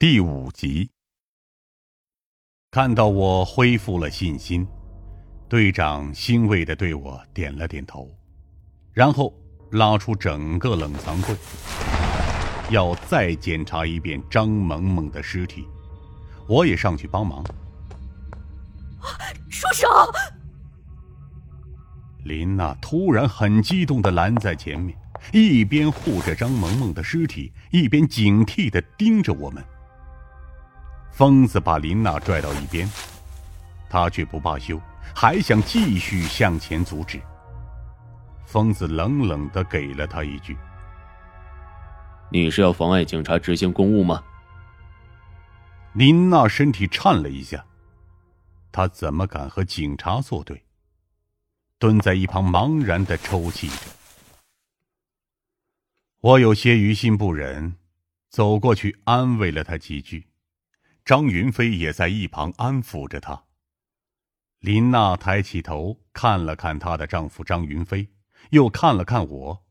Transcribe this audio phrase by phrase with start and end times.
[0.00, 0.88] 第五集，
[2.70, 4.64] 看到我恢复了信心，
[5.48, 8.08] 队长欣慰的对我点了点头，
[8.92, 9.34] 然后
[9.72, 11.34] 拉出整个冷藏柜，
[12.70, 15.66] 要再检查一遍张萌萌的尸体。
[16.48, 17.42] 我也上去帮忙。
[19.50, 19.88] 住手！
[22.22, 24.96] 林娜突然很激动的拦在前面，
[25.32, 29.60] 一边护着张萌萌的尸体，一边警惕的盯着我们。
[31.18, 32.88] 疯子把林娜拽到一边，
[33.90, 34.80] 他却不罢休，
[35.12, 37.20] 还想继续向前阻止。
[38.46, 40.56] 疯子冷冷的给了他一句
[42.30, 44.22] ：“你是要妨碍警察执行公务吗？”
[45.92, 47.66] 林娜身体颤了一下，
[48.70, 50.62] 她怎么敢和警察作对？
[51.80, 53.74] 蹲在一旁茫然的抽泣着。
[56.20, 57.74] 我有些于心不忍，
[58.30, 60.27] 走过去安慰了他几句。
[61.08, 63.44] 张云飞也在一旁安抚着她。
[64.58, 68.10] 林娜抬起头看了看她的丈夫张云飞，
[68.50, 69.64] 又看了看我，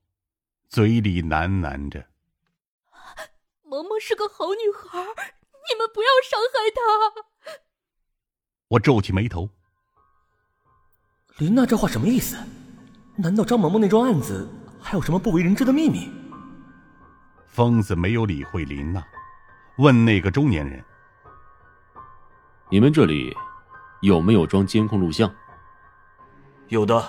[0.67, 2.07] 嘴里喃喃着
[3.61, 7.53] ：“萌萌是个好女孩，你们不要伤害她。”
[8.69, 9.47] 我皱起眉头。
[11.37, 12.35] 林娜这话什么意思？
[13.15, 14.49] 难道张萌萌那桩案子
[14.81, 16.09] 还有什么不为人知的秘密？
[17.45, 19.05] 疯子没有理会林娜，
[19.77, 20.83] 问那个中年人。
[22.69, 23.33] 你们这里
[24.01, 25.33] 有没有装监控录像？
[26.67, 27.01] 有的。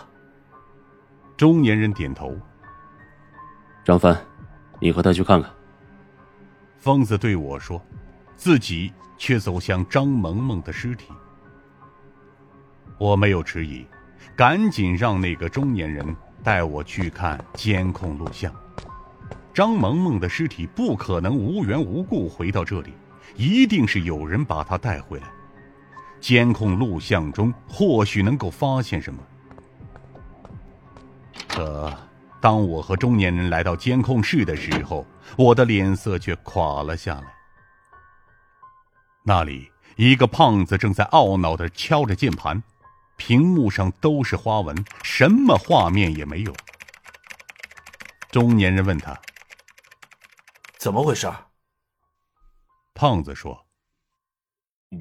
[1.37, 2.33] 中年人点头。
[3.85, 4.17] 张帆，
[4.79, 5.51] 你和他去看看。
[6.77, 7.85] 疯子对我说，
[8.37, 11.13] 自己却走向张萌萌的尸体。
[12.97, 13.85] 我没有迟疑，
[14.37, 16.07] 赶紧让那个中年人
[16.41, 18.55] 带我去看监控录像。
[19.53, 22.93] 张萌萌的尸体不可能无缘无故回到这里，
[23.35, 25.29] 一定是有人把她带回来。
[26.21, 29.23] 监控录像中或许能够发现什么。
[31.47, 31.97] 可
[32.41, 37.35] 当我和中年人来到监控室的时候，我的脸色却垮了下来。
[39.25, 42.63] 那里，一个胖子正在懊恼的敲着键盘，
[43.17, 46.55] 屏幕上都是花纹，什么画面也没有。
[48.31, 49.19] 中年人问他
[50.79, 51.31] ：“怎么回事？”
[52.95, 53.67] 胖子说：“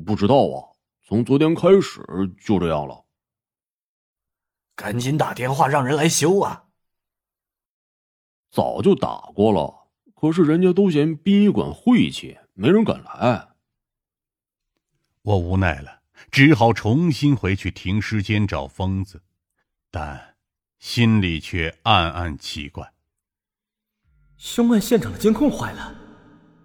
[0.06, 0.74] 不知道啊。”
[1.08, 2.02] 从昨天开始
[2.38, 3.06] 就这样了。
[4.76, 6.66] 赶紧打电话让人来修啊！
[8.52, 13.48] 早就打过了，可是人家都嫌殡仪馆晦气，没人敢来。
[15.22, 19.24] 我无奈了，只好重新回去停尸间找疯子，
[19.90, 20.36] 但
[20.78, 22.92] 心里却暗暗奇怪：
[24.36, 25.96] 凶案现场的监控坏了，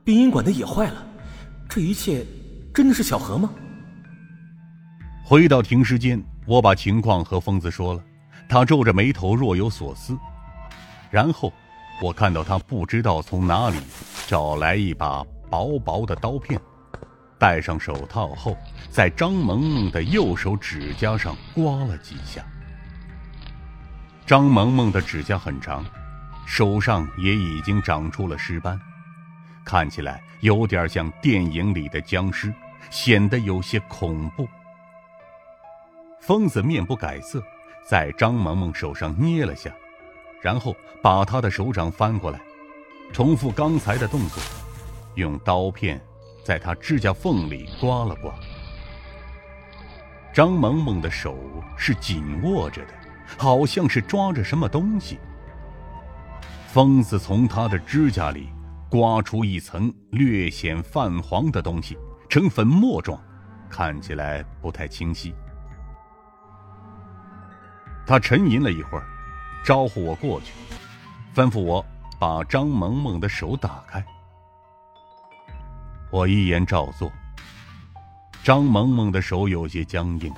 [0.04, 1.06] 殡仪馆的也坏了，
[1.70, 2.26] 这一切
[2.74, 3.54] 真的是巧合吗？
[5.32, 8.04] 回到停尸间，我把情况和疯子说了，
[8.50, 10.15] 他皱着眉头，若有所思。
[11.10, 11.50] 然后，
[12.03, 13.78] 我看到他不知道从哪里
[14.26, 16.60] 找来一把薄薄的刀片，
[17.38, 18.54] 戴上手套后，
[18.91, 22.44] 在张萌萌的右手指甲上刮了几下。
[24.26, 25.82] 张萌萌的指甲很长，
[26.44, 28.78] 手上也已经长出了尸斑，
[29.65, 32.53] 看起来有点像电影里的僵尸，
[32.91, 34.47] 显得有些恐怖。
[36.22, 37.43] 疯子面不改色，
[37.84, 39.75] 在张萌萌手上捏了下，
[40.41, 42.41] 然后把她的手掌翻过来，
[43.12, 44.41] 重复刚才的动作，
[45.16, 46.00] 用刀片
[46.44, 48.33] 在她指甲缝里刮了刮。
[50.33, 51.37] 张萌萌的手
[51.77, 52.94] 是紧握着的，
[53.37, 55.19] 好像是抓着什么东西。
[56.69, 58.49] 疯子从她的指甲里
[58.89, 63.21] 刮出一层略显泛黄的东西，呈粉末状，
[63.69, 65.34] 看起来不太清晰。
[68.12, 69.06] 他沉吟了一会儿，
[69.64, 70.52] 招呼我过去，
[71.34, 71.82] 吩咐我
[72.18, 74.04] 把张萌萌的手打开。
[76.10, 77.10] 我一言照做。
[78.44, 80.30] 张萌萌的手有些僵硬，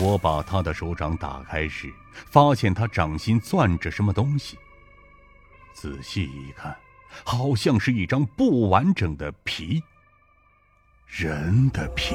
[0.00, 1.92] 我把她的手掌打开时，
[2.30, 4.56] 发现她掌心攥着什么东西。
[5.74, 6.76] 仔细一看，
[7.24, 9.82] 好像是一张不完整的皮，
[11.08, 12.14] 人的皮。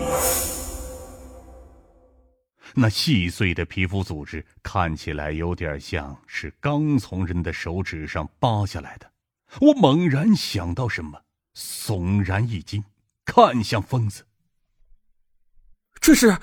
[2.76, 9.12] 那细碎的皮肤组织看起来有点像是刚从人的手指上扒下来的。
[9.62, 11.24] 我猛然想到什么，
[11.56, 12.84] 悚然一惊，
[13.26, 14.26] 看向疯子。
[16.00, 16.38] 这是，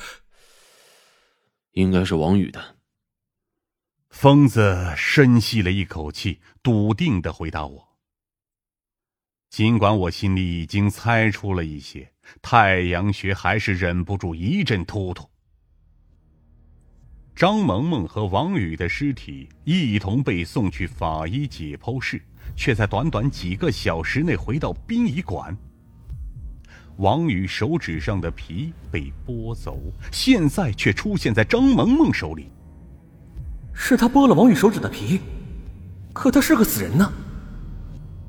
[1.72, 2.76] 应该是王宇的。
[4.10, 7.96] 疯子深吸了一口气，笃定的回答我
[9.50, 12.12] ：“尽管我心里已经猜出了一些，
[12.42, 15.30] 太阳穴还是忍不住一阵突突。
[17.36, 22.18] 张萌萌和王宇的尸体一同被送去法医解剖室，
[22.56, 25.54] 却在短短几个小时内回到殡仪馆。
[26.96, 29.78] 王宇手指上的皮被剥走，
[30.10, 32.50] 现在却出现在张萌萌手里。
[33.74, 35.20] 是他剥了王宇手指的皮，
[36.14, 37.12] 可他是个死人呢。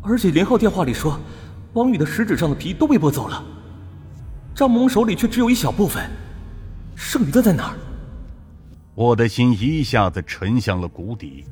[0.02, 1.18] 而且连浩电话里说，
[1.72, 3.42] 王宇的食指上的皮都被剥走了，
[4.54, 6.12] 张萌萌手里却只有一小部分，
[6.94, 7.78] 剩余的在哪儿？
[8.98, 11.46] 我的心一下子沉向了谷底，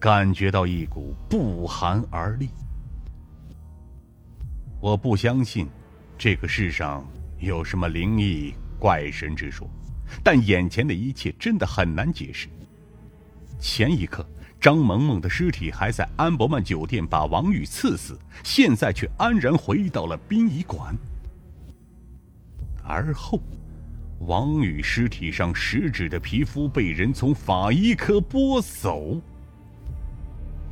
[0.00, 2.48] 感觉到一股不寒而栗。
[4.80, 5.68] 我不相信。
[6.16, 7.06] 这个世上
[7.38, 9.68] 有什么灵异怪神之说？
[10.24, 12.48] 但眼前的一切真的很难解释。
[13.60, 14.26] 前一刻，
[14.58, 20.96] 张萌萌的尸体还在安博曼酒店把王宇刺死，现在却安然回到了殡仪馆。
[22.82, 23.38] 而后，
[24.20, 29.20] 王宇尸体上食指的皮肤被人从法医科剥走，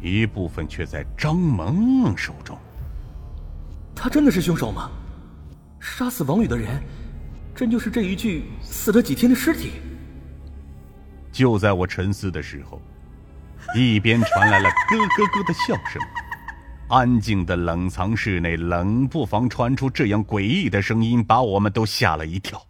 [0.02, 2.58] 一部分却在张萌萌手中。
[3.94, 4.90] 他真的是凶手吗？
[5.78, 6.82] 杀死王宇的人，
[7.54, 9.70] 真就是这一具死了几天的尸体？
[11.30, 12.82] 就在我沉思的时候，
[13.76, 16.02] 一边传来了咯咯咯的笑声。
[16.88, 22.60] 安静的冷藏室内，冷不防传出这样诡异的声音，把我们都吓了一跳。